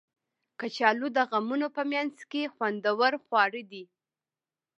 کچالو 0.59 1.07
د 1.17 1.17
غمونو 1.29 1.67
په 1.75 1.83
منځ 1.91 2.15
کې 2.31 2.51
خوندور 2.53 3.13
خواړه 3.25 3.61
دي 3.71 3.83